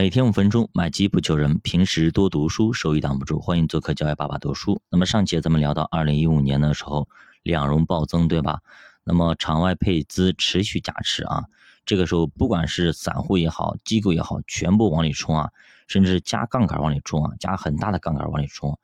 [0.00, 1.58] 每天五分钟，买基不求人。
[1.58, 3.38] 平时多读书，收益挡不住。
[3.38, 4.80] 欢迎做客教育爸爸读书。
[4.88, 7.06] 那么上节咱们聊到二零一五年的时候，
[7.42, 8.60] 两融暴增，对吧？
[9.04, 11.44] 那么场外配资持续加持啊，
[11.84, 15.50] 这个时候不管是散户也好，机构也好，全部往里冲啊，
[15.86, 18.78] 甚至加杠杆往里冲啊，加很大的杠杆往里冲。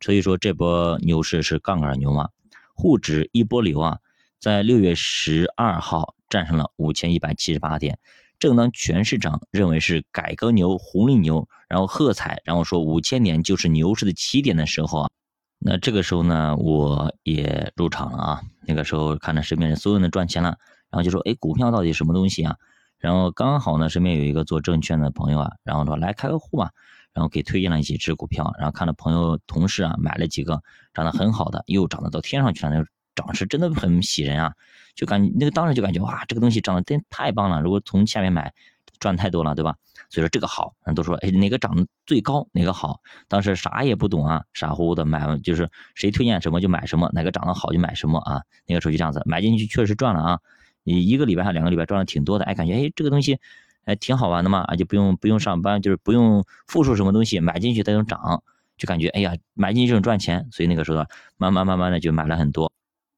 [0.00, 2.30] 所以说这波牛市是杠杆牛嘛？
[2.72, 3.98] 沪指一波流啊，
[4.40, 7.98] 在六月十二号站上了五千一百七十八点。
[8.42, 15.10] 正当全市场认为是改革牛、红利牛，然后喝彩，然后说五千点就是牛市的起点的时候啊，
[15.60, 18.42] 那这个时候呢，我也入场了啊。
[18.66, 20.58] 那个时候看着身边人所有人都赚钱了，
[20.90, 22.56] 然后就说，哎，股票到底什么东西啊？
[22.98, 26.70] 然后刚好呢，身边有一个做证券的朋友啊，然后说来开个户吧，
[27.12, 30.60] 然后给推荐了几只股票，然后看到朋友同事啊买了几个
[30.94, 34.54] 涨得很好的，又涨得到天上去了，涨势真的很喜人啊。
[34.94, 37.62] 就感觉那个当时就感觉哇，这个东西涨得真太棒了！
[37.62, 38.52] 如果从下面买，
[39.00, 39.74] 赚太多了，对吧？
[40.10, 43.00] 所以说这个好，人都说哎哪个涨得最高，哪个好。
[43.26, 48.42] 当时啥也不懂啊，傻乎乎的买，就是谁推荐什么就买什么，哪个涨得好就买什么啊。
[48.66, 50.38] 那个时候就这样子，买进去确实赚了啊，
[50.84, 53.40] 你一个礼拜还两个礼拜赚了挺多的，哎，感觉哎这个东西
[53.86, 58.42] 哎挺好玩的嘛，啊就不用不用上班，就是不用付出什么东西，买进去它就涨，
[58.76, 61.06] 就感觉哎呀买进去就能赚钱，所以那个时候
[61.38, 62.70] 慢慢慢慢的就买了很多。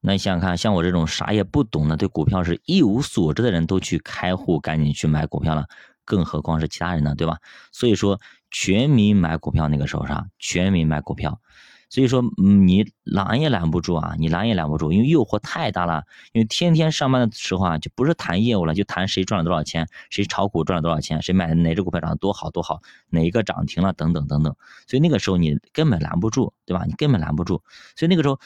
[0.05, 5.65] 那你想想看，像我这种啥也不懂的，对股票是一无所知的人都去开户，赶紧去买股票了，
[6.05, 7.39] 更何况是其他人呢，对吧？
[7.71, 8.19] 所以说，
[8.51, 10.27] 全民买股票那个时候啥？
[10.37, 11.41] 全民买股票，
[11.89, 16.03] 所以说，你拦也拦不住啊，你拦也拦不住，因为诱惑太大了。
[16.33, 24.55] 因为天天上班的时候啊，就不是谈业务了，就谈谁赚了多少钱，谁炒股赚了多少钱，谁买哪只股票涨得多好多好，哪一个涨停了等等等等。
[24.85, 26.83] 所以那个时候你根本拦不住，对吧？
[26.85, 27.63] 你根本拦不住。
[27.95, 28.39] 所以那个时候。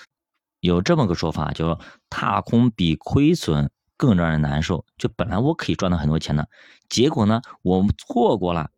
[0.60, 1.80] 有这么个说法，叫
[2.10, 4.86] 踏空比亏损更让人难受。
[4.98, 6.50] 就本来我可以赚到很多钱的，
[6.90, 8.72] 结果呢，我错过了，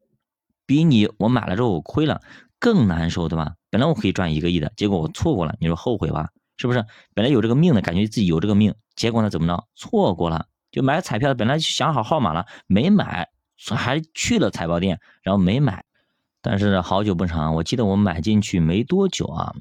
[0.66, 2.22] 比你我买了之后我亏了
[2.60, 3.56] 更难受，对吧？
[3.70, 6.30] 本来我可以赚一个亿的，结果我错过了，你说后悔吧？
[6.58, 6.86] 是不是？
[7.16, 9.68] 本来有这个命的感觉自己有这个命，结果呢怎么着？
[9.76, 13.30] 错过了，就买彩票本来想好号码了，没买，
[13.76, 15.86] 还去了彩票店，然后没买。
[16.44, 19.56] 但是好久不长，我记得我买进去没多久啊。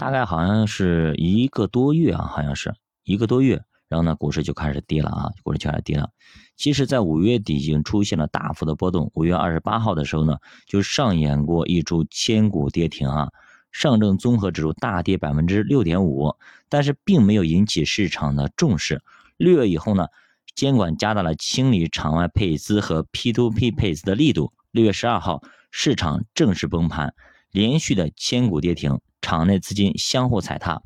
[0.00, 2.74] 大概好像是一个多月啊，好像是
[3.04, 6.08] 一个多月，然后呢，股市就开始跌了啊，股市就开始跌了。
[6.56, 9.10] 其实，在五月底已经出现了大幅的波动。
[9.12, 13.28] 五月二十八号的时候呢，就上演过一出千股跌停啊，
[13.72, 16.34] 上证综合指数大跌百分之六点五，
[16.70, 19.02] 但是并没有引起市场的重视。
[19.36, 20.06] 六月以后呢，
[20.54, 24.54] 监管加大了清理场外配资和 P2P 配资的力度。
[24.70, 27.12] 六月十二号，市场正式崩盘，
[27.50, 28.98] 连续的千股跌停。
[29.20, 30.82] 场内资金相互踩踏，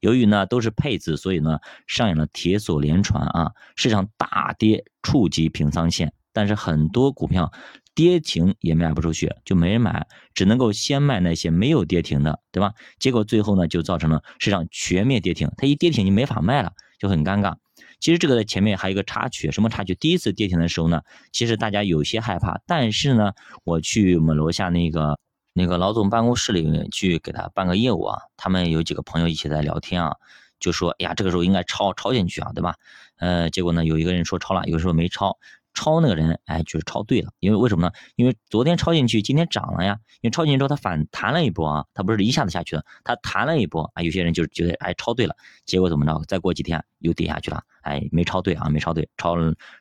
[0.00, 7.52] 由于呢都是配资，所以呢上演了铁锁连船啊，市场大跌触及平仓线，但是很多股票
[7.94, 12.72] 跌停也卖不出去，就没人买，只能够先卖那些没有跌停的，对吧？
[12.98, 17.54] 结果最后呢就造成了市场全面跌停，它一跌停就没法卖了，就很尴尬。
[18.00, 19.94] 其实这个在前面还有一个插曲，什么插曲？
[19.94, 23.32] 第一次跌停的时候呢，其实大家有些害怕，但是呢，
[23.64, 25.18] 我去我们楼下那个。
[25.58, 30.14] 那个老总办公室里面去给他办个业务啊，他们有几个朋友一起在聊天啊，
[30.60, 32.76] 就说，哎呀，这个时候应该抄抄进去啊，对吧？
[33.16, 35.36] 呃，结果呢，有一个人说抄了，有时候没抄，
[35.74, 37.92] 抄那个人，哎，就是抄对了，因为为什么呢？
[38.14, 45.34] 因为昨天抄进去，今天涨了呀，因为抄进去之后它反弹了一波啊，它不是一下子下去的，它弹了一波啊，有些人就觉得哎抄对了，
[45.66, 46.22] 结果怎么着？
[46.28, 49.34] 再过几天又跌下去了，哎，没抄对啊，没抄对，抄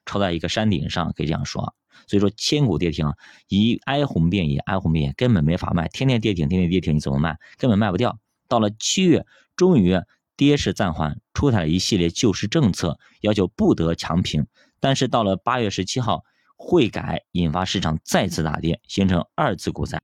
[0.07, 1.75] 抄在一个山顶上，可以这样说。
[2.05, 3.11] 所以说千股跌停，
[3.47, 7.37] 一哀鸿遍野，哀鸿遍野根本没法卖，天天跌停，天天跌停，你怎么卖？
[7.57, 8.19] 根本卖不掉。
[8.47, 9.25] 到了七月，
[9.55, 9.99] 终于
[10.37, 14.45] 跌势暂缓，出台了一系列救市政策，要求不得强平。
[14.79, 16.23] 但是到了八月十七号，
[16.55, 20.01] 汇改引发市场再次大跌，形成二次股灾。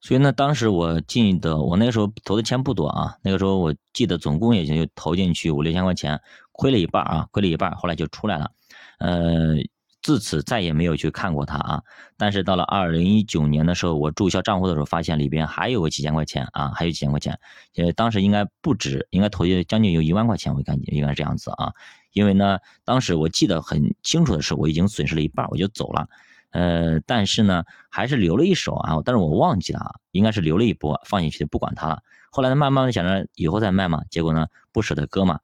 [0.00, 6.20] 所以呢，当时我进的，我那个时候投的钱不多啊，那个时候我记得总共也就投进去五六千块钱，
[6.52, 8.50] 亏了一半啊，亏了一半，后来就出来了，
[8.98, 9.56] 呃。
[10.04, 11.82] 自此再也没有去看过它啊！
[12.18, 17.40] 但是到了二零一九年的时候，我注销账户的时候，发现里边还有个几千块钱啊，还有几千块钱。
[17.76, 21.72] 呃，当时应该不止，应该投进将近有一万块钱，我感觉应该是这样子啊。
[22.12, 26.06] 因为呢，当时我记得很清楚的是，我已经损失了一半，我就走了。
[26.50, 32.02] 呃，但是呢，还是留了一手啊，但是我忘记了啊，应该是留了一波，放进去就不管它了。
[32.30, 35.40] 后来呢，慢慢的想着以后再卖嘛，结果呢，不舍得割嘛，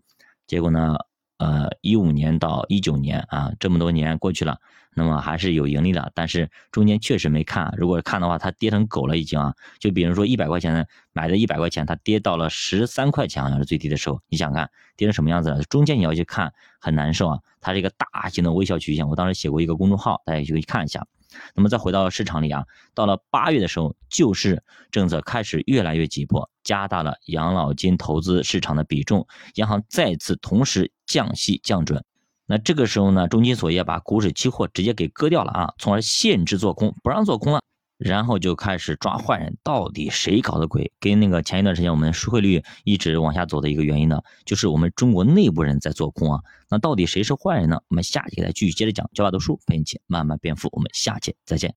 [0.47, 0.99] 结果呢。
[1.41, 4.59] 呃，一五年到一九年啊，这么多年过去了，
[4.95, 7.73] 那么还是有盈利的，但是中间确实没看。
[7.79, 9.55] 如果看的话，它跌成狗了已经啊。
[9.79, 14.21] 就比如说一百块钱买的一百块钱，它跌到了十三块钱，好像是最低的时候。
[14.29, 15.63] 你想看跌成什么样子了？
[15.63, 17.39] 中间你要去看，很难受啊。
[17.59, 21.07] 它是一个大型的微笑曲线，我当时写过一个公众号，大家可以看一下。
[21.55, 32.05] 那么再回到市场里啊，到了八月的时候，救市政策开始越来越急迫，加大了养老金投资市场的比重，央行再次同时降息降准。
[32.47, 37.61] 那这个时候呢，中金所也把股指期货直接给割掉了啊，从而限制做空，不让做空了。
[38.01, 40.91] 然后就开始抓坏人，到底谁搞的鬼？
[40.99, 46.41] 跟那个前一段时间我们汇率一直往下走的一个原因呢，就是我们中国内部人在做空啊。
[46.71, 47.79] 那到底谁是坏人呢？
[47.89, 49.09] 我们下期再继续接着讲。
[49.13, 51.69] 教法读书陪你一起慢慢变富，我们下期再见。